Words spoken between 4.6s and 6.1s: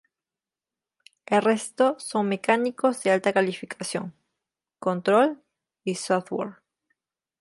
control y